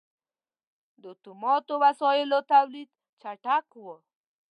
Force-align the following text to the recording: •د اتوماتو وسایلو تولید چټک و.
•د 1.01 1.03
اتوماتو 1.13 1.73
وسایلو 1.83 2.39
تولید 2.51 2.89
چټک 3.21 3.65
و. 3.83 3.85